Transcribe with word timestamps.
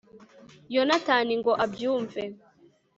yonatani 0.73 1.33
ngo 1.39 1.51
abyumve 1.63 2.23